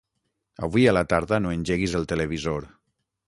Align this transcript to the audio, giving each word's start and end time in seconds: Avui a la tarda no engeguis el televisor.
Avui 0.67 0.87
a 0.87 0.93
la 0.97 1.03
tarda 1.11 1.39
no 1.45 1.53
engeguis 1.57 1.95
el 2.01 2.09
televisor. 2.13 2.69